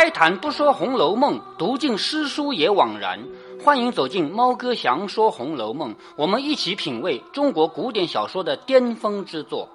[0.00, 3.22] 开坛不说《红楼梦》，读尽诗书也枉然。
[3.62, 9.68] 欢迎走进猫哥祥说《红楼梦》，我们一起品味中国古典小说的巅峰之作。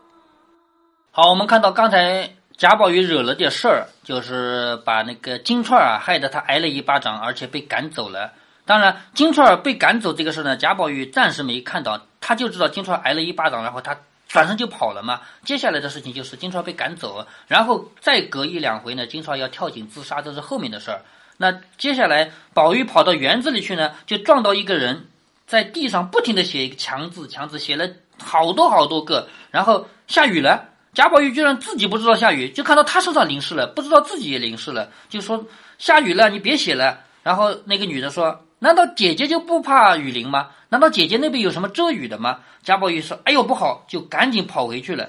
[1.11, 2.27] 好，我们看到刚才
[2.57, 8.33] 贾宝玉惹了点事儿，就是把那个金钏儿啊害得他挨了一巴掌，而且被赶走了。
[8.65, 13.95] 当然，金钏儿被赶走这个事儿呢，贾宝玉暂时没看到，他就知道金钏儿挨了一巴掌，然后他。
[14.27, 15.21] 转身就跑了嘛。
[15.43, 21.01] 接下来的事情就是金钏被赶走，然后再隔一两回呢，金钏要跳井自杀，这是后面的事儿。
[21.37, 25.07] 那接下来宝玉跑到园子里去呢，就撞到一个人
[25.47, 27.89] 在地上不停的写一个强字，强字写了
[28.21, 29.27] 好多好多个。
[29.51, 35.45] 然后下雨了，贾宝玉居然自己不知道下雨，就看到他身上淋湿了，不知道自己也淋湿了，就说
[35.77, 36.99] 下雨了，你别写了。
[37.23, 38.44] 然后那个女的说。
[38.65, 40.49] 难道姐姐就不怕雨淋吗？
[40.69, 42.39] 难道姐姐那边有什么遮雨的吗？
[42.63, 45.07] 贾宝玉说：“哎呦，不好！”就赶紧跑回去了。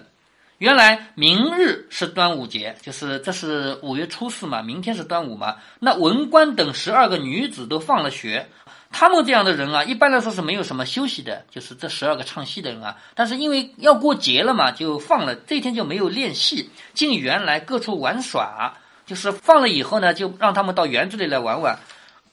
[0.59, 5.57] 原来明日是端午节，就是这是五月初四嘛，明天是端午嘛。
[5.79, 8.47] 那文官等十二个女子都放了学，
[8.93, 12.95] 他们这样的人啊，一般来说是没有什么休息的，就是这十二个唱戏的人啊。
[13.15, 18.75] 但是因为要过节了嘛，就放了，这天就没有练戏，进园来各处玩耍。
[19.07, 21.79] 就是放了以后呢，就让他们到园子里来玩玩。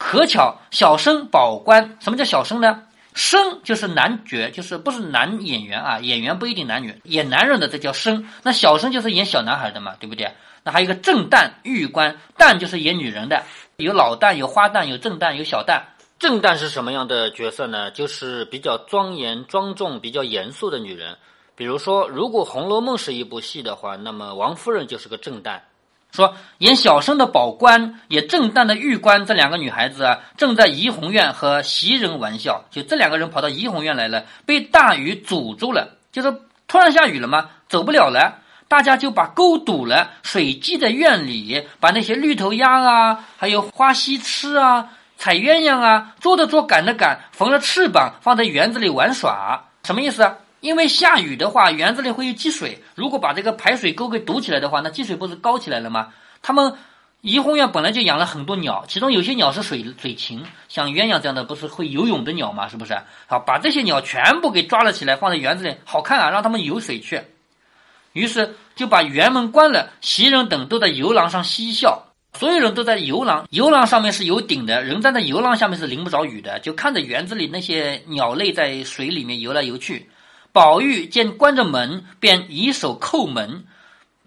[0.05, 2.83] 可巧，小生宝官，什么叫小生呢？
[3.13, 8.27] 生就是男角，就是不是男演员啊，演员不一定男女，演男人的这叫生。
[8.43, 10.29] 那小生就是演小男孩的嘛，对不对？
[10.61, 13.41] 那还有一个正旦玉官，旦就是演女人的，
[13.77, 15.81] 有老旦，有花旦，有正旦，有小旦。
[16.19, 17.89] 正旦是什么样的角色呢？
[17.89, 21.17] 就是比较庄严庄重、比较严肃的女人。
[21.55, 25.59] 比如说，如果《红楼梦》是一部戏的话，那么王夫人就是个正旦。
[26.13, 32.63] 说演小生的宝官，也正旦的玉官，这两个女孩子啊，正在怡红院和袭人玩笑。
[32.69, 35.97] 就这两个人跑到怡红院来了，被大雨阻住了。
[36.11, 36.31] 就是
[36.67, 49.63] 突然下雨了嘛，走不了了，大家就把沟堵了，水积在院里，把那些绿头鸭啊，还有花溪吃啊，采鸳鸯啊，捉的捉，赶的赶，缝了翅膀，放在园子里玩耍。
[49.83, 50.35] 什么意思啊？
[50.63, 52.81] 因为下雨的话，园子里会有积水。
[52.95, 56.13] 如果把这个排水沟给堵起来的话，那积水不是高起来了吗？
[56.41, 56.73] 他们
[57.19, 62.69] 怡红院本来就养了很多鸟，其中有些鸟是水水禽，像鸳鸯这样的不是会游泳的鸟吗？
[62.69, 62.97] 是不是？
[63.27, 67.21] 好，把这些鸟全部给抓了起来，放在园子里，好看啊，让他们游水去。
[68.13, 72.05] 于是就把园门关了，袭人等都在游廊上嬉笑，
[72.39, 80.09] 所有人都在游廊，游廊上面是有顶的，人站在游廊下面是淋不着雨的，就看着园子里那些鸟类在水里面游来游去。
[80.53, 83.65] 宝玉见关着门，便以手叩门。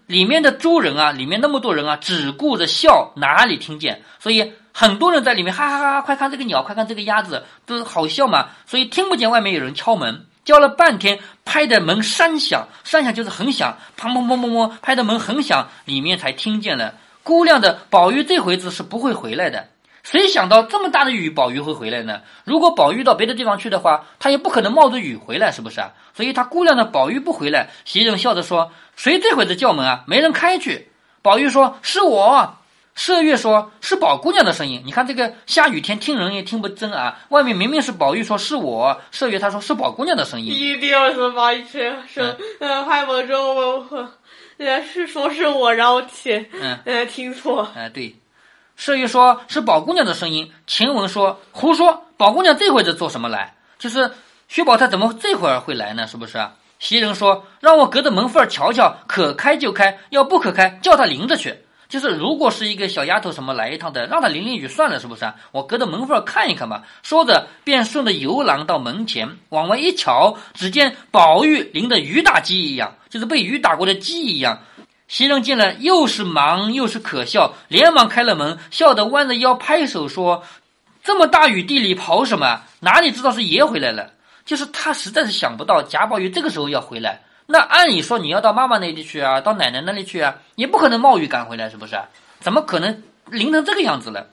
[0.05, 4.03] 里面的诸人啊，里面那么多人啊，只顾着笑，哪里听见？
[4.19, 6.01] 所以很多人在里面哈哈哈哈！
[6.01, 8.49] 快看这个鸟，快看这个鸭子，都好笑嘛。
[8.65, 16.93] 所以听不见外面有人敲门，叫了半天，拍的门山响，山响就是很响，砰砰砰砰砰，拍的门很响，里面才听见了。
[17.23, 19.67] 估量的宝玉这回子是不会回来的。
[20.09, 22.21] 谁想到这么大的雨，宝玉会回来呢？
[22.45, 25.91] 如果宝玉到别的地方去的话，他也不可能冒着雨回来，是不是啊？
[26.15, 30.05] 所以他估量着宝玉不回来，袭人笑着说：“谁这会子叫门啊？
[30.07, 30.87] 没人开去。”
[31.21, 32.53] 宝玉说：“是我。”
[32.95, 37.19] 麝月说：“是宝姑娘的声音。”你看这个下雨天听人也听不真啊！
[37.27, 40.47] 外面明明是宝玉说是我，麝月他说是宝姑娘的声音。
[40.47, 44.09] 一定要是宝玉声，嗯，开门之后我，
[44.57, 46.45] 呃，是说是我，然后听，
[46.85, 47.67] 嗯，听错。
[47.75, 48.15] 哎，对。
[48.79, 52.03] 麝月说：“是宝姑娘的声音。”晴雯说：“胡说！
[52.15, 53.55] 宝姑娘这会子做什么来？
[53.79, 54.11] 就是
[54.47, 56.05] 薛宝钗怎么这会儿会来呢？
[56.05, 56.47] 是不是？”
[56.79, 61.57] 袭人说：“让我隔着门缝瞧瞧，可开就开，要不可开，叫她淋着去。
[61.89, 65.33] 就是如果是一个小丫头什么来一趟的，让她淋淋雨算了，是不是？
[65.51, 74.61] 我隔着门缝看一看吧。”说着，便顺着游廊到门前，往外一瞧，只见宝玉淋得雨打鸡一样，就是被雨打过的鸡一样。
[75.07, 80.43] 袭人进来，又是忙又是可笑，连忙开了门，笑得弯着腰拍手说
[81.01, 82.61] ：“这么大雨地里跑什么？
[82.81, 84.11] 哪里知道是爷回来了？
[84.45, 87.21] 就是他实在是想不到贾宝玉这个时候要回来。
[87.45, 91.97] 那按理说你要到妈妈那里去啊，到奶奶那里去啊，也不可能冒雨赶回来，是不是？
[92.41, 94.27] 怎么可能淋成这个样子了？”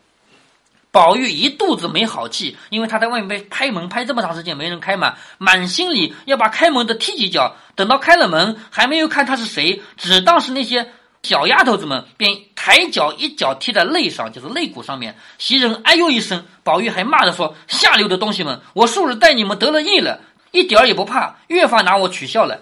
[0.95, 7.57] 宝玉一肚子没好气，因为他在外面被拍门拍这么长时间没人开嘛，满心里要把开门的踢几脚。
[7.75, 10.93] 等到开了门，还没有看他是谁，只当是那些
[11.25, 15.17] 小丫头子们，便抬脚一脚踢在肋上，就是肋骨上面。
[15.37, 20.21] 袭人哎呦一声，宝玉还骂着说：“下流的东西们，我素日待你们得了意了，
[20.53, 22.61] 一点儿也不怕，越发拿我取笑了。”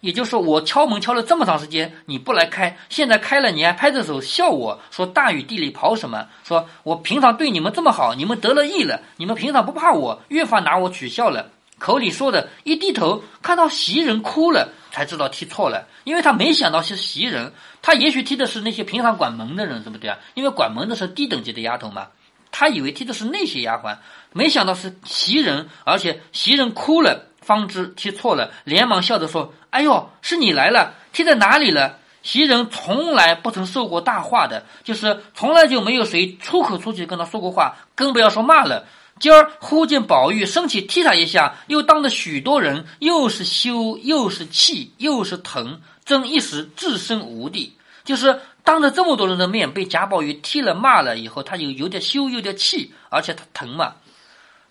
[0.00, 6.26] 也就是说，我敲门敲了这么长时间，你不来开，现在开了，你还拍着手笑我说大雨地里跑什么？
[6.44, 11.50] 说我平常对你们这么好，你们得了意了，你们平常不怕我，越发拿我取笑了。
[11.78, 17.52] 口里说的，一低头看到袭人哭了，才知道踢错了，因为他没想到是袭人，
[17.82, 20.16] 他也许踢的是那些平常管门的人，对不对啊？
[20.32, 22.06] 因为管门的是低等级的丫头嘛，
[22.50, 23.98] 他以为踢的是那些丫鬟，
[24.32, 38.84] 没想到是袭人，而且袭人哭了，方知踢错了，连忙笑着说：“哎呦，是你来了，踢在哪里了？”袭人从来不曾受过大话的，就是从来就没有谁出口出去跟他说过话，更不要说骂了。
[39.20, 47.76] 今儿忽见宝玉生气踢他一下，又当着许多人，又是羞又是气又是疼，正一时置身无地。
[48.04, 53.94] 就是当着这么多人的面被贾宝玉踢了骂了以后，他就有点羞，有点气，而且他疼嘛。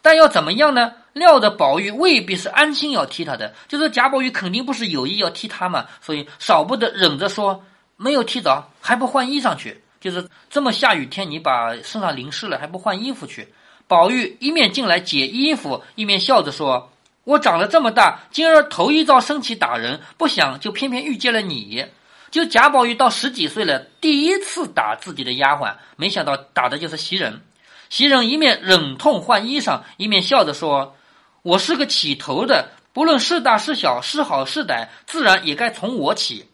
[0.01, 0.91] 但要怎么样呢？
[1.15, 7.63] 料着宝玉未必是安心要踢他的，就是贾宝玉肯定不是有意要踢他嘛，所以少不得忍着说
[7.95, 9.81] 没有踢着，还不换衣裳去。
[10.01, 13.47] 就是这么下雨天，你把身上淋湿了，还不换衣服去。
[13.87, 16.91] 宝玉一面进来解衣服，一面笑着说
[17.23, 21.85] ：“我长了这么大，今儿头一遭生气打人，不想就偏偏遇见了你。
[22.29, 27.41] 就贾宝玉到十几岁了，第一次打自己的丫鬟，没想到打的就是袭人。
[27.89, 30.95] 袭人一面忍痛换衣裳，一面笑着说
[31.45, 36.47] ：‘我是个起头的，不论是大是小，是好是歹，自然也该从我起。’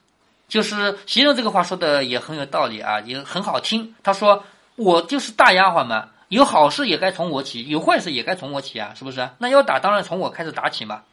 [0.49, 3.95] 就是袭人这个话说的也很有道理啊，也很好听。
[4.03, 4.43] 他说
[4.75, 9.29] ：‘我就是大丫鬟嘛。’有好事也该从我起，有坏事也该从我起啊，是不是？
[9.37, 11.03] 那要打，当然从我开始打起嘛。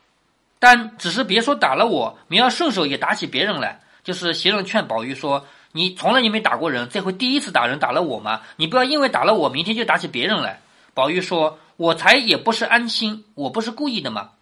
[0.59, 3.81] 但只是别说打了我，明儿顺手也打起别人来。
[4.03, 10.59] 就是袭人劝宝玉说：“你从来也没打过人，这回第一次打人打了我嘛，你不要因为打了我，明天就打起别人来。”
[10.95, 14.33] 宝玉说：“我才也不是安心，我不是故意的嘛。”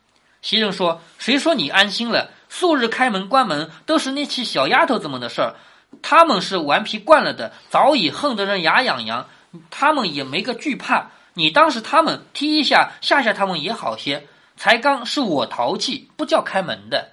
[0.42, 2.30] 袭人说：“谁说你安心了？
[2.48, 5.54] 素日开门关门都是那些小丫头子们的事儿，
[6.02, 9.28] 他们是顽皮惯了的，早已恨得人牙痒痒。”
[9.70, 14.26] 他们也没个惧怕，你当时他们踢一下吓吓他们也好些。
[14.56, 17.10] 才刚是我淘气，不叫开门的，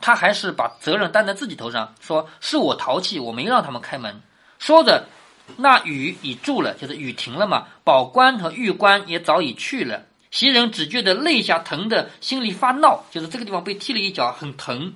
[0.00, 4.20] 他还是把责任担在自己头上，说是我淘气，我没让他们开门。
[4.58, 5.06] 说着，
[5.56, 7.66] 那雨已住了，就是雨停了嘛。
[7.84, 10.02] 宝官和玉官也早已去了。
[10.30, 14.94] 袭人只觉得肋下疼的，心里发闹，就是这个地方被踢了一脚，很疼。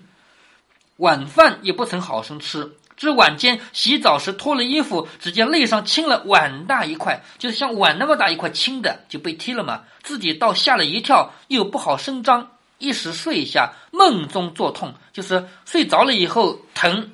[0.98, 2.72] 晚饭也不曾好生吃。
[2.94, 9.82] 至晚间洗澡时脱了衣服，只见肋上青了碗大一块，就是像碗那么大一块青的，就被踢了嘛。
[10.02, 17.10] 自己倒吓了一跳，又不好声张，一时睡下，梦中作痛，就是睡着了以后疼，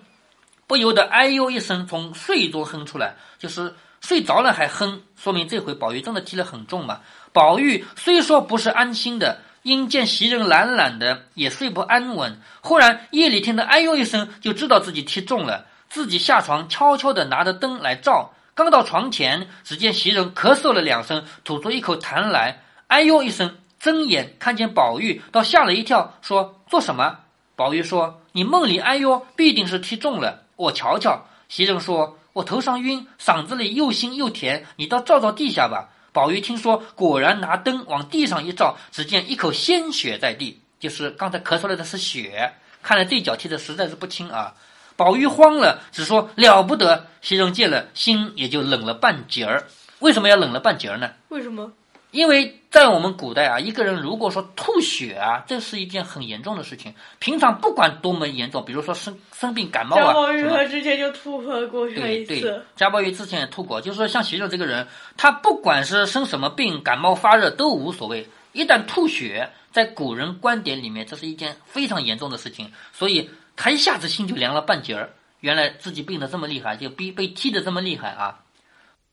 [0.69, 7.01] 不由得哎呦一声，从睡中哼出来，就是睡着了还哼，说明这回宝玉真的踢了很重嘛。
[7.33, 12.39] 宝玉虽说不是安心的，因见袭人懒懒的，也睡不安稳。
[12.61, 15.65] 忽然夜里听得哎呦一声，就知道自己踢中了。
[15.89, 18.35] 自己下床，悄悄地拿着灯来照。
[18.55, 27.21] 刚到床前，只见袭人咳嗽了两声，吐出一口痰来，哎呦一声，睁眼看见宝玉，倒吓了一跳，说：“做什么？”
[27.57, 30.43] 宝玉说：“你梦里哎呦，必定是踢中了。
[30.59, 42.53] 我瞧瞧。”袭人说：“我头上晕，嗓子里又腥又甜，你倒照照地下吧。”宝玉听说，果然拿灯往地上一照，只见一口鲜血在地，就是刚才咳出来的是血。
[42.83, 44.55] 看来这脚踢的实在是不轻啊。
[44.97, 47.07] 宝玉慌了，只说了不得。
[47.21, 49.69] 袭人见了，心也就冷了半截儿。
[50.01, 51.13] 为什么要冷了半截儿呢？
[51.29, 51.73] 为什么？
[52.11, 56.95] 因为在我们古代啊，一个人如果说吐血啊，这是一件很严重的事情。
[57.19, 62.65] 平常不管多么严重，比如说生生病感冒啊，贾宝玉他之前就吐过过一次。
[62.77, 64.87] 贾宝玉之前也吐过，就是说像袭人这个人，
[65.17, 68.27] 他不管是生什么病，感冒发热都无所谓。
[68.53, 73.31] 一旦吐血，在古人观点里面，这是一件非常严重的事情，所以。
[73.61, 75.11] 他一下子心就凉了半截儿，
[75.41, 78.39] 原来自己病得这么厉害，就被被踢得这么厉害啊！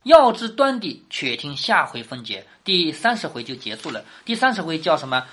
[0.05, 2.45] 要知端地，且听下回分解。
[2.63, 4.05] 第三十回就结束了。
[4.24, 5.25] 第三十回叫什么？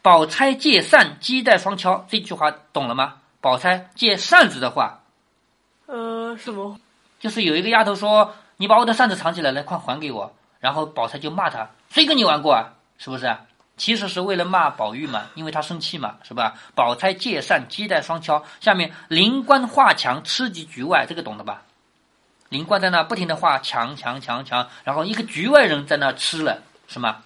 [0.00, 2.06] 宝钗借扇，鸡带双敲。
[2.08, 3.16] 这句话懂了吗？
[3.40, 5.00] 宝钗借扇子的话，
[5.86, 6.78] 呃，什么？
[7.18, 12.74] 就是有一个丫头说：“你把我的扇子藏起来，了，快还给我。”然后宝钗就骂他：“谁跟你玩过啊？
[12.98, 13.36] 是不是？”
[13.76, 16.54] 其实是为了骂宝玉嘛，因为他生气嘛，是吧？
[16.76, 18.44] 宝钗借扇，鸡带双敲。
[18.60, 21.62] 下面灵官画墙，吃及局外，这个懂的吧？
[22.52, 27.24] 灵官在那不停的画墙，墙，墙，墙，然后一个局外人在那吃了，是吗？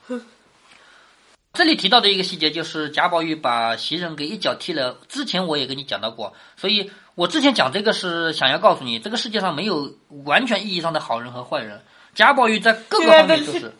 [1.52, 4.99] 这里提到的一个细节就是贾宝玉把袭人给一脚踢了。
[5.09, 9.92] 之前我也跟你讲到过，所以我之前讲这个是想要告诉你，这个世界上没有
[10.25, 11.83] 完全意义上的好人和坏人。
[12.14, 13.75] 贾宝玉在各个方面都是。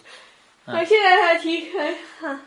[0.65, 1.71] 我现在才提，
[2.21, 2.41] 哈。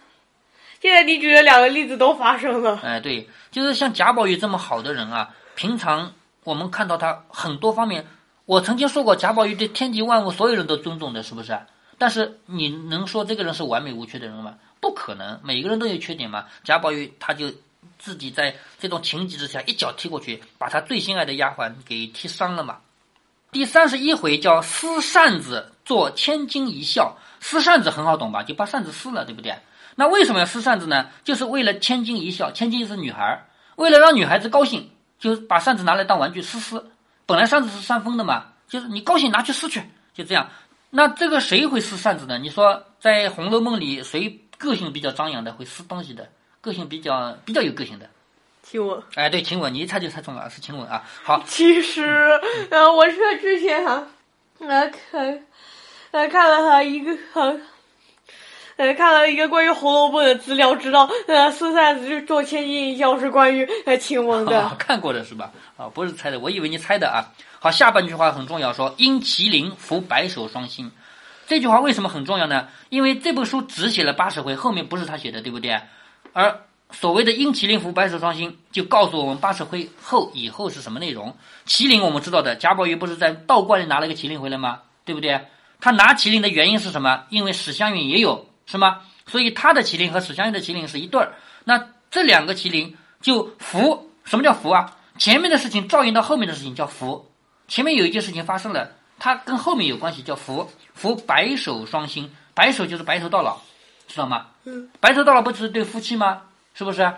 [0.81, 2.79] 现在你举的两个例子都发生了。
[2.83, 6.13] 哎，对，就是像贾宝玉这么好的人啊，平常
[6.43, 8.07] 我们看到他很多方面，
[8.49, 11.59] 我曾经说过贾宝玉对天地万物所有人都尊重的，是不是？
[11.99, 14.55] 但是你能说这个人是完美无缺的人吗？
[14.81, 16.45] 不可能，每个人都有缺点嘛。
[16.63, 17.51] 贾宝玉他就
[17.99, 22.77] 自己在这种情急之下一脚踢过去，把他最心爱的丫鬟给踢伤了嘛。
[23.51, 28.41] 第三十一回叫撕扇子做千金一笑，撕扇子很好懂吧？
[28.41, 29.59] 就把扇子撕了，对不对？
[29.93, 31.11] 那为什么要撕扇子呢？
[31.23, 34.89] 就是为了千金一笑，千金是女孩，为了让女孩子高兴，
[35.19, 36.89] 就把扇子拿来当玩具撕撕。
[37.29, 39.83] 本来扇子是扇风的嘛，就是你高兴拿去撕去，
[40.15, 40.49] 就这样。
[40.89, 42.39] 那这个谁会撕扇子呢？
[42.39, 46.27] 你说在《红楼梦》里谁个性比较张扬的，会撕东西的，
[46.59, 48.09] 个性比较比较有个性的？
[48.63, 51.03] 晴雯，哎，对，晴雯，你一猜就猜中了，是晴雯啊。
[51.21, 52.03] 好，其实，
[52.71, 54.07] 呃，我是之前哈，
[54.57, 55.45] 呃看，
[56.09, 57.15] 呃看了他一个，
[58.79, 64.69] 呃看了一个关于《红楼梦》的资料，知道，呃撕扇子做千金一笑是关于呃晴雯的。
[64.79, 65.51] 看过的是吧？
[65.75, 67.27] 啊，不是猜的，我以为你猜的啊。
[67.59, 70.89] 好，下半句话很重要，说因麒麟伏白首双星，
[71.45, 72.69] 这句话为什么很重要呢？
[72.87, 75.77] 因为这本书只写了八十回，后面不是他写的，对不对？
[76.31, 81.35] 而所谓的“因麒麟伏白首双星”，就告诉我们八十回后以后是什么内容。
[81.67, 84.79] 麒麟我们知道的，贾宝玉不是在道观里拿了一个麒麟回来吗？
[85.03, 85.41] 对不对？
[85.81, 87.25] 他拿麒麟的原因是什么？
[87.29, 89.01] 因为史湘云也有，是吗？
[89.25, 91.33] 所以他的麒麟和史湘云的麒麟是一对儿。
[91.63, 94.95] 那这两个麒麟就福，什么叫福啊？
[95.17, 97.29] 前面的事情照应到后面的事情叫福。
[97.67, 100.69] 前面有一件事情发生了，它跟后面有关系，叫福。
[100.93, 102.31] 福白首双星。
[102.53, 103.57] 白首就是白头到老，
[104.07, 104.47] 知道吗？
[104.65, 104.89] 嗯。
[104.99, 106.43] 白头到老不就是对夫妻吗？
[106.75, 107.11] 是不是？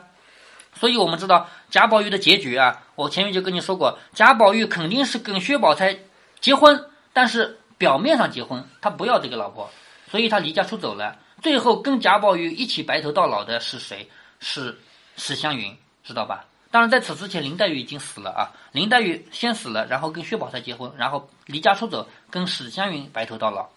[0.74, 6.00] 所以我们知道贾宝玉的结局啊，我前面就跟你说过，贾宝玉肯定是跟薛宝钗
[6.40, 9.70] 结婚，但是表面上结婚，他不要这个老婆，
[10.10, 11.18] 所以他离家出走了。
[11.42, 14.08] 最后跟贾宝玉一起白头到老的是谁？
[14.40, 14.78] 是
[15.18, 16.46] 史湘云，知道吧？
[16.70, 18.50] 当然在此之前，林黛玉已经死了啊。
[18.72, 23.68] 林黛玉先死了，然后跟薛宝钗结婚，然后离家出走，跟史湘云白头到老。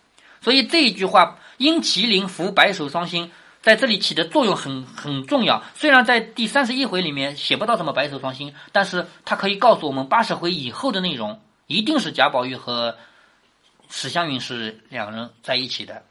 [0.41, 3.31] 所以这一句话“因麒麟伏白首双星”。
[3.65, 12.95] 在这里起的作用很很重要，虽然在第三十一回里面写不到什么白首双星，但是它可以告诉我们八十回以后的内容，一定是贾宝玉和
[13.89, 16.03] 史湘云是两人在一起的。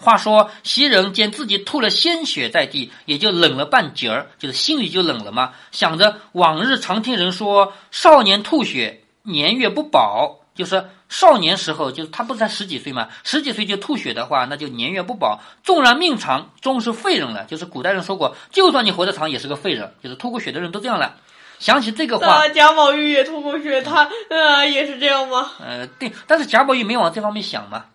[0.00, 10.84] 话说袭人见自己吐了鲜血在地，也就冷了半截儿，就是心里就冷了嘛，想着往日常听人说少年吐血，年月不保，就是。
[11.10, 17.44] 少年时候就是他不是才十几岁嘛，十几岁就吐血的话，那就年月不保，纵然命长，终是废人了。
[17.44, 19.90] 就是古代人说过，就算你活得长，也是个废人。
[20.02, 21.14] 就是吐过血的人都这样了。
[21.58, 25.52] 想起这个话，贾宝玉也吐过血，他呃也是这样吗？
[25.60, 27.86] 呃，对，但是贾宝玉没往这方面想嘛。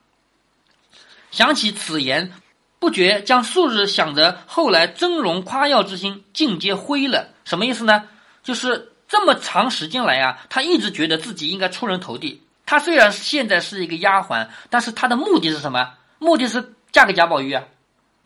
[1.34, 2.32] 想起此言，
[2.78, 7.30] 不觉将素日想着后来峥嵘夸耀之心尽皆灰了。
[7.44, 8.04] 什么意思呢？
[8.44, 12.44] 就是这么长时间来啊，他一直觉得自己应该出人头地。
[12.68, 15.94] 她虽然现在是一个丫鬟，但是她的目的是什么？
[16.20, 17.64] 目的是嫁给贾宝玉啊，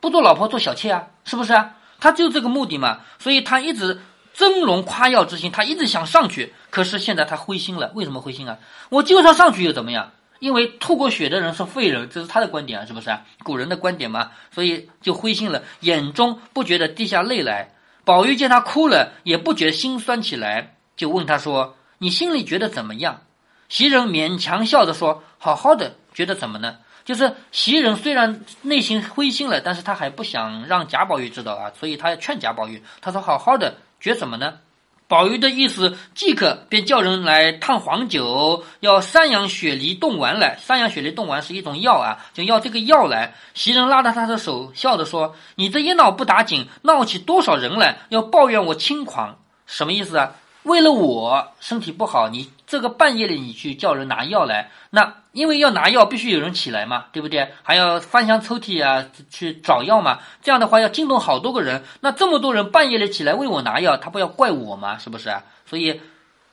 [0.02, 1.76] 不做老婆做小妾啊，是不是啊？
[2.02, 4.02] 她就这个目的嘛，所以她一直
[4.34, 6.54] 峥嵘夸耀之心，她一直想上去。
[6.70, 8.58] 可是现在她灰心了，为什么灰心啊？
[8.90, 10.12] 我就算上去又怎么样？
[10.39, 13.24] 因为吐过血的人是废人，这是他的观点啊，是不是啊？
[13.44, 17.72] 古人的观点嘛，所以就灰心了，眼中不觉得滴下泪来。
[18.06, 23.22] 宝玉见他哭了，也不觉心酸起来，就问他说：“你心里觉得怎么样？”
[23.67, 26.77] 袭人勉强笑着说：“好好的，觉得怎么呢？
[27.03, 32.82] 就是袭人虽然内心灰心了，但是他还不想让贾宝玉知道啊，所以他要劝贾宝玉。
[33.01, 34.60] 他说：好好的，觉什么呢？
[35.08, 40.58] 宝玉的意思即刻便叫人来烫黄酒，要山羊雪梨冻丸来。
[40.62, 43.34] 山羊雪梨冻丸是一种药啊，就要这个药来。
[43.54, 50.34] 袭人拉着他的手，笑着说：你这一闹不打紧，闹起多少人来，要抱怨我轻狂，什么意思啊？
[50.64, 57.52] 为了我身体不好，你。”这个半夜里你去叫人拿药来，那因为要拿药必须有人起来嘛，对不对？
[57.64, 64.98] 还要翻箱抽屉啊去找药嘛，这样的话要惊动好多个人，那这么多人半夜里起来为我拿药，他不要怪我吗？
[65.00, 65.34] 是不是？
[65.66, 66.00] 所以。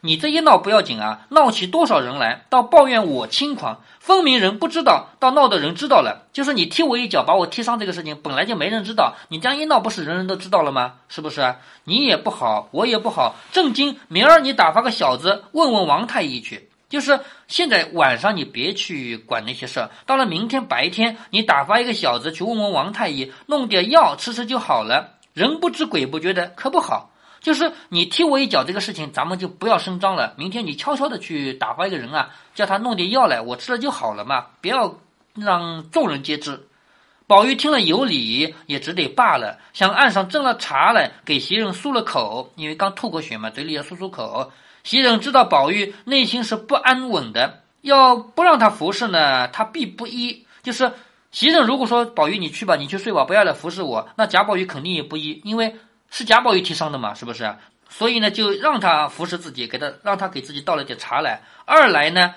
[0.07, 10.97] 你这一闹不要紧啊，闹起多少人来，到抱怨我轻狂，分明人不知道，到闹的人知道了，就是你踢我一脚把我踢伤这个事情，本来就没人知道，你这样一闹，不是人人都知道了吗？
[11.09, 11.55] 是不是？
[11.85, 17.19] 你也不好，我也不好，正经明儿你打发个小子问问王太医去，就是
[17.49, 27.09] 现在晚上你别去管那些事儿，到了明天白天你打发一个小子去问问王太医，弄点药吃吃就好了，人不知鬼不觉的，可不好。
[27.45, 30.33] 就是你踢我一脚这个事情，咱们就不要声张了。
[30.39, 34.97] 明天你悄悄的去打发一个人啊，叫他弄点药来，我吃了就好了嘛，不要
[35.35, 36.67] 让众人皆知。
[37.27, 44.51] 宝玉听了有理，也只得罢了，向岸上斟了茶来给袭人漱了口，因为刚吐过血嘛，嘴里要漱漱口。
[44.83, 50.47] 袭人知道宝玉内心是不安稳的，要不让他服侍呢，他必不依。
[50.63, 50.91] 就是
[51.31, 55.77] 袭人如果说宝玉你去吧，你去睡吧，不要来服侍我，那贾宝玉肯定也不依，因为
[56.17, 57.53] 是贾宝玉提倡的嘛，是不是？
[57.91, 61.41] 所以呢，就让他服侍自己，给他让他给自己倒了点茶来。
[61.65, 62.33] 二来呢，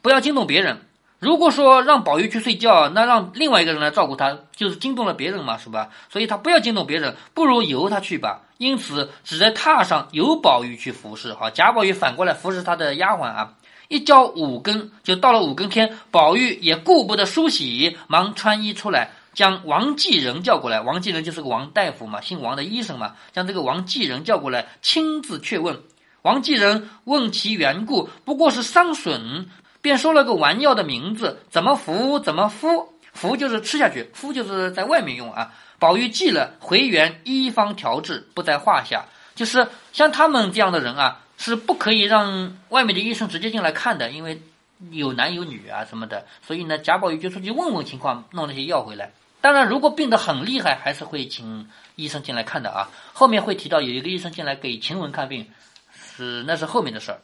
[0.00, 0.80] 不要惊动别人。
[1.18, 5.90] 如果说让宝玉去睡觉，那让另外一个人来照顾他，就是惊动了别人嘛，是吧？
[6.08, 8.40] 所以他不要惊动别人，不如由他去吧。
[8.56, 11.34] 因此只在榻上由宝玉去服侍。
[11.34, 13.52] 好，贾宝玉反过来服侍他的丫鬟啊。
[13.88, 20.80] 一交五更，就到了五更天，宝玉也顾不得梳洗，忙穿衣出来，将王继仁叫过来。
[20.80, 25.80] 王继仁就是个王大夫嘛，姓王的医生嘛，将这个王继仁叫过来，亲自确问。
[26.22, 29.48] 王继仁问其缘故，不过是伤损。
[29.80, 35.52] 便说了个丸药的名字，怎么服怎么敷，服就是吃下去，敷就是在外面用啊。
[35.78, 39.04] 宝玉记了，回原医方调治，不在话下。
[39.36, 44.42] 就是像他们这样的人啊，是不可以让外面的医生直接进来看的，因为
[44.90, 46.26] 有男有女啊什么的。
[46.44, 49.12] 所以呢，贾宝玉就出去问问情况，弄那些药回来。
[49.40, 52.90] 当然，如果病得很厉害，还是会请医生进来看的啊。
[53.12, 55.46] 后面会提到有一个医生进来给晴雯看病，
[55.92, 57.20] 是那是后面的事儿。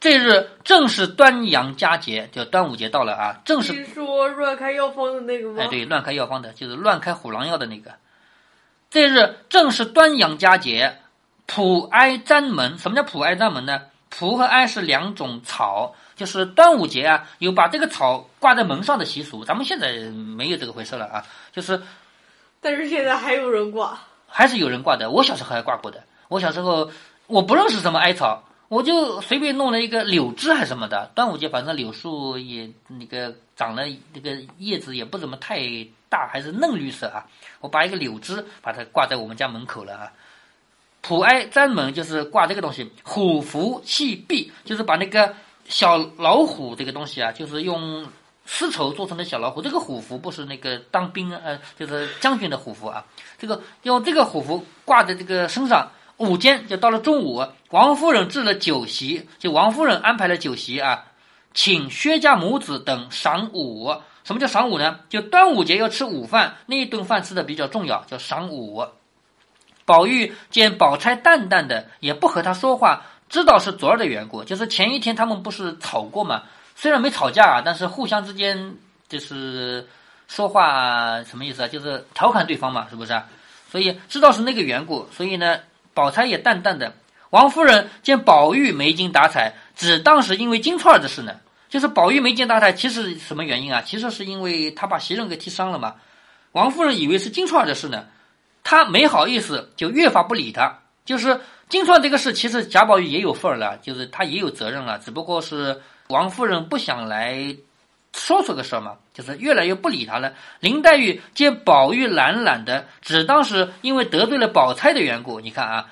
[0.00, 3.40] 这日正是端阳佳节，就端午节到了啊！
[3.44, 5.62] 正是说乱开药方的那个吗？
[5.62, 7.92] 哎，对，乱开药方的，就是乱开虎狼药的那个。
[8.90, 10.98] 这日正是端阳佳节，
[11.46, 12.76] 普哀簪门。
[12.78, 13.82] 什么叫普哀簪门呢？
[14.10, 19.44] 蒲和哀是两种草，就是端午节啊，有把这个草挂在门上的习俗。
[19.44, 21.82] 咱们现在没有这个回事了啊，就是，
[22.60, 25.10] 但是现在还有人挂，还是有人挂的。
[25.10, 26.02] 我小时候还挂过的。
[26.28, 26.90] 我小时候
[27.26, 28.44] 我不认识什么艾草。
[28.68, 33.82] 我就随便弄了一个柳枝还是什么的，端午节反正柳树也那个长了
[34.14, 35.60] 那个叶子也不怎么太
[36.08, 37.26] 大，还是嫩绿色啊。
[37.60, 40.10] 我把一个柳枝把它挂在我们家门口了啊。
[41.02, 45.34] 普哀簪门就是挂这个东西，虎符系壁就是把那个
[45.68, 48.06] 小老虎这个东西啊，就是用
[48.44, 49.62] 丝绸做成的小老虎。
[49.62, 53.04] 这个虎符不是那个当兵呃，就是将军的虎符啊。
[53.38, 55.90] 这个用这个虎符挂在这个身上。
[56.18, 61.06] 午间就到了中午，王夫人置了酒席，就王夫人安排了酒席啊，
[61.52, 63.92] 请薛家母子等赏午。
[64.22, 65.00] 什么叫赏午呢？
[65.08, 68.86] 就端午节要吃午饭，那一顿饭吃的比较重要，叫赏午。
[69.84, 76.42] 宝玉见宝钗淡淡的，也不和他说话，知道是昨儿的缘故，就是前一天他们不是吵过嘛？
[76.76, 78.76] 虽然没吵架啊，但是互相之间
[79.08, 79.88] 就是
[80.28, 81.68] 说话什么意思啊？
[81.68, 83.20] 就是调侃对方嘛，是不是？
[83.70, 85.58] 所以知道是那个缘故，所以呢。
[85.94, 86.94] 宝钗也淡淡的，
[87.28, 91.34] 王夫人见宝玉没精打采，只当是因为金钏儿的事呢。
[91.68, 93.82] 就是宝玉没精打采，其实什么原因啊？
[93.84, 95.96] 其实是因为他把袭人给踢伤了嘛。
[96.52, 98.06] 王夫人以为是金钏儿的事呢，
[98.64, 100.78] 她没好意思，就越发不理他。
[101.04, 101.38] 就是
[101.72, 107.56] 金钏这个事，其实贾宝玉也有份儿了，就是他也有责任了，只不过是王夫人不想来
[108.12, 110.34] 说这个事儿嘛，就是越来越不理他了。
[110.60, 115.40] 林黛玉见宝玉懒懒的，只当是因为得罪了宝钗的缘故。
[115.40, 115.88] 你看啊。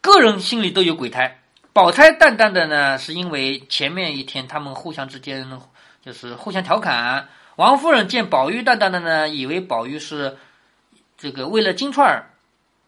[0.00, 1.38] 个人心里都有鬼胎，
[1.72, 5.48] 宝钗淡淡的呢，是因为前面一天他们互相之间
[6.04, 7.28] 就是互相调侃。
[7.54, 10.36] 王夫人见宝玉淡淡的呢，以为宝玉是
[11.16, 12.31] 这个为了金钏儿。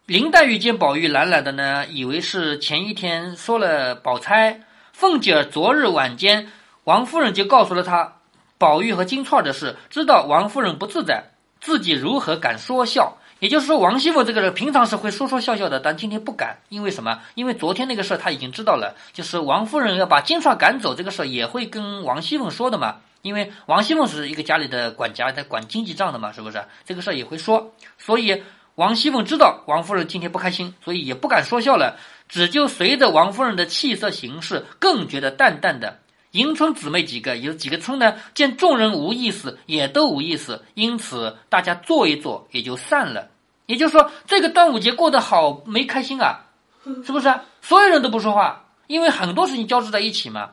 [0.05, 4.61] 林黛玉见宝玉懒懒的呢，以为是前一天说了宝钗。
[4.93, 6.47] 凤姐儿昨日晚间，
[6.83, 8.17] 王夫人就告诉了她
[8.59, 13.17] 宝玉和金钏儿的事，知道王夫人不自在，自己如何敢说笑？
[13.39, 17.21] 也就是说，王熙凤这个人平常是会说说笑笑的，但今天不敢，因为什么？
[17.33, 22.97] 因为昨天那个事儿他已经知道了，就是王夫人要把金钏赶走这个事儿，也会跟王熙凤说的嘛。
[23.23, 26.63] 因为王熙凤是一个家里的管家，在管经济账的嘛，是不是？
[26.85, 28.43] 这个事儿也会说，所以
[28.75, 35.99] 王熙凤知道王夫人今天不开心，所以也不敢说笑了，只就随着王夫人的气色行事，更觉得淡淡的。
[36.31, 38.15] 迎春姊妹几个有几个春呢？
[38.33, 43.29] 见众人无意思，也都无意思，因此大家坐一坐，也就散了。
[43.65, 46.41] 也就是说，这个端午节过得好没开心啊？
[46.83, 47.33] 是不是？
[47.61, 50.51] 所有人都不说话，因为很多事情交织在一起嘛。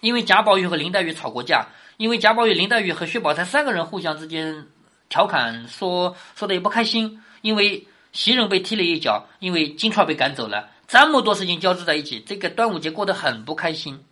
[0.00, 1.66] 因为贾宝玉和林黛玉吵过架，
[1.98, 4.66] 因为贾宝玉、林黛玉和薛宝钗三个人互相之间
[5.10, 14.02] 调侃说说的也不开心，因为袭人被踢了一脚，因为金钏被赶走了，这么多事情交织在一起，这个端午节过得很不开心。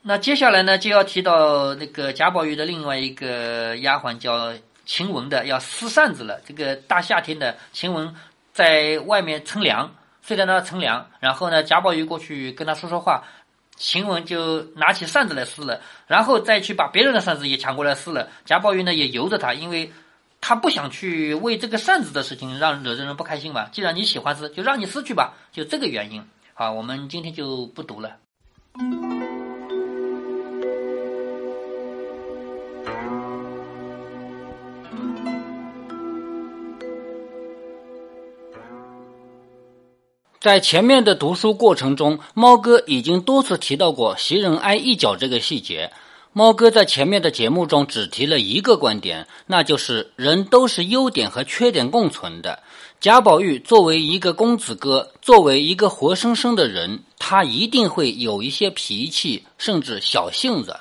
[0.00, 4.54] 那接下来呢，就要提到那个贾宝玉的另外一个丫鬟叫
[4.86, 6.40] 晴雯的，要撕扇子了。
[6.46, 8.14] 这个大夏天的，晴雯
[8.54, 11.06] 在外面乘凉，睡在那乘凉。
[11.20, 13.22] 然后呢，贾宝玉过去跟他说说话，
[13.76, 18.30] 晴雯就拿起扇子来撕了，然后再去把别人的扇子也抢过来撕了。
[18.46, 19.92] 贾宝玉呢也由着他，因为
[20.44, 26.24] 他不想去为这个扇子的事情让惹人人不开心吧，既然你喜欢撕，就让你撕去吧，就这个原因。
[26.52, 28.16] 好，我们今天就不读了。
[40.40, 45.92] 在前面的读书过程中，猫哥已经多次提到过袭人挨一脚这个细节。
[46.34, 52.58] 猫哥在前面的节目中只提了一个观点，那就是人都是优点和缺点共存的。
[53.00, 60.74] 贾宝玉作为一个公子哥，作为一个活生生的人，他一定会有一些脾气，甚至小性子。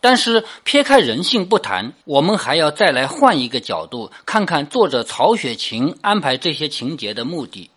[0.00, 7.68] 但是撇开人性不谈，我们还要再来换一个角度，看看作者曹雪芹安排这些情节的目的。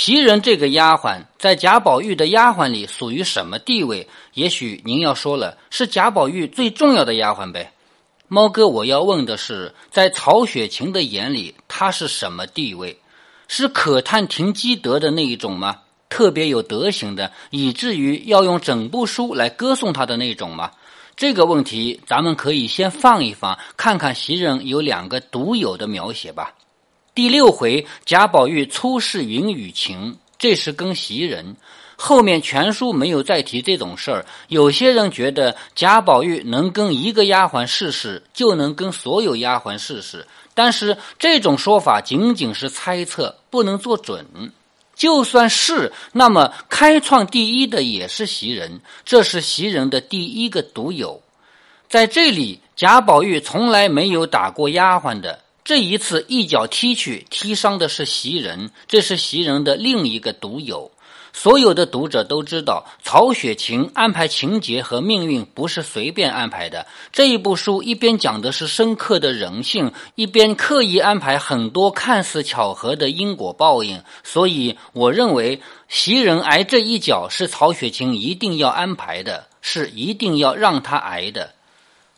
[0.00, 4.06] 袭人这个丫鬟在贾宝玉的丫鬟里属于什么地位？
[4.34, 7.72] 也许您要说了，是贾宝玉最重要的丫鬟呗。
[8.28, 12.96] 猫哥，我要问的是，在曹雪芹的眼里，她是什么地位？
[13.48, 15.80] 是可叹停积德的那一种吗？
[16.08, 20.70] 特别有德行的，以至于要用整部书来歌颂他的那种吗？
[21.16, 26.54] 这个问题，咱们可以先放一放，看看袭人有两个独有的描写吧。
[27.18, 31.56] 第六回，贾宝玉初试云雨情，这是跟袭人。
[31.96, 34.24] 后面全书没有再提这种事儿。
[34.46, 40.24] 有些人觉得贾宝玉能跟一个丫鬟试试，就能跟所有丫鬟试试。
[40.54, 44.24] 但是这种说法仅仅是猜测，不能做准。
[44.94, 51.20] 就算是，那么开创第一的也是袭人，这是袭人的第一个独有。
[51.88, 55.40] 在这里，贾宝玉从来没有打过丫鬟的。
[55.68, 60.90] 这一次一脚踢去，踢伤的是袭人，这是袭人的另一个独有。
[61.34, 66.86] 所有的读者都知道，曹雪芹安排情节和命运不是随便安排的。
[67.12, 74.02] 这一部书一边讲的是深刻的人性，一边刻意安排很多看似巧合的因果报应。
[74.24, 81.52] 所以，我认为袭人挨这一脚是曹雪芹一定要安排的，是一定要让他挨的。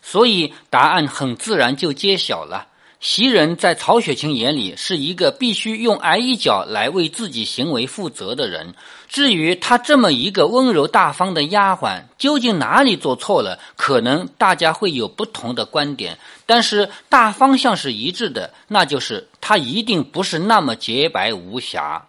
[0.00, 2.68] 所以，答案很自然就揭晓了。
[3.00, 8.74] 袭人在曹雪芹眼里是一个必须用挨一脚来为自己行为负责的人。
[9.08, 13.58] 至于他这么一个温柔大方的丫鬟，究竟哪里做错了？
[13.74, 22.06] 可能大家会有不同的观点，但是大方向是一致的，那就是他一定不是那么洁白无瑕。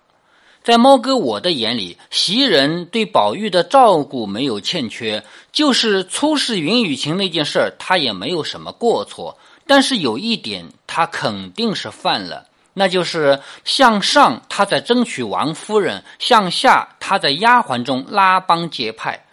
[0.62, 5.24] 在猫哥我的眼里，袭人对宝玉的照顾没有欠缺，
[5.54, 9.38] 就是出事云雨情那件事儿，他也没有什么过错。
[9.68, 19.26] 但是有一点，他肯定是犯了，那就是向上他在争取王夫人，向下他在丫鬟中拉帮结派。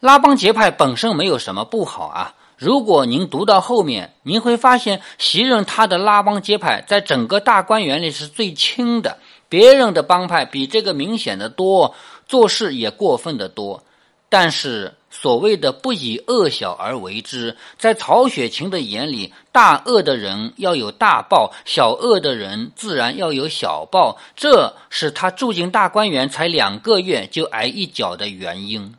[0.00, 2.34] 拉帮结派本身没有什么不好啊。
[2.56, 11.94] 如果您读到后面，您会发现袭人他的拉帮结派在整个大观园里是最轻的，别人的帮派比这个明显的多，
[12.26, 13.82] 做事也过分的多。
[14.28, 14.94] 但是。
[15.10, 24.18] 所谓的不以恶小而为之，在曹雪芹的眼里，大恶的人要有大报，小恶的人自然要有小报。
[24.36, 28.94] 这是他住进大观园才两个月就挨一脚的原因。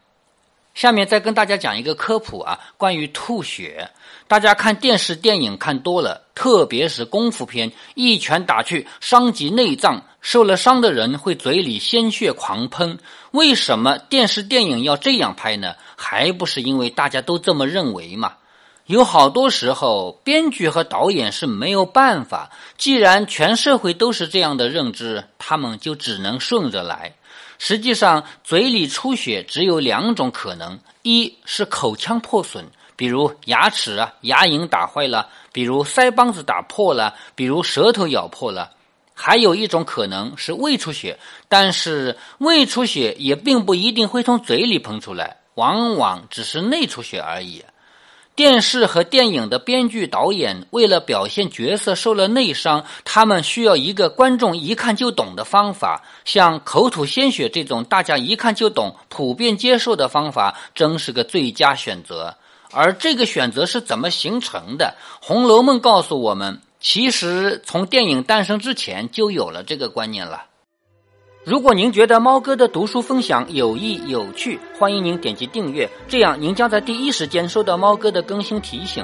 [0.74, 3.90] 下面再跟大家讲一个科普啊，关于吐血。
[4.28, 12.98] 大家看电视电影看多了，特别是功夫片，一拳打去伤及内脏，受了伤的人会嘴里鲜血狂喷。
[13.32, 15.76] 为什么电视电影要这样拍呢？
[16.02, 18.34] 还不是因为大家都这么认为嘛？
[18.88, 22.50] 有好多时候，编剧和导演是没有办法。
[22.76, 27.14] 既然全社会都是这样的认知，他们就只能顺着来。
[27.60, 38.72] 实际上，嘴里出血只有两种可能：一是口腔破损，比如牙齿啊、牙龈打坏了；比如腮帮子打破了；比如舌头咬破了。
[39.14, 45.38] 还有一种可能是胃出血，但是胃出血也并不一定会从嘴里喷出来。
[45.56, 47.64] 往往只是内出血而已。
[48.34, 56.04] 电视和电影的编剧导演为了表现角色受了内伤，他们需要一个观众一看就懂的方法。
[56.24, 62.36] 像口吐鲜血这种大家一看就懂、普遍接受的方法，真是个最佳选择。
[62.72, 64.96] 而这个选择是怎么形成的？
[65.26, 70.46] 《红楼梦》告诉我们，其实从电影诞生之前就有了这个观念了。
[71.44, 79.04] 如果您觉得猫哥的读书分享有益有趣，欢迎您点击订阅，这样您将在第一时间收到猫哥的更新提醒。